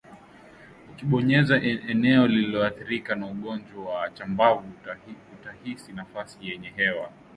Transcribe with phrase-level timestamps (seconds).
[0.91, 4.71] Ukibonyeza eneo lililoathirika na ugonjwa wa chambavu
[5.33, 7.11] utahisi nafasi yenye hewa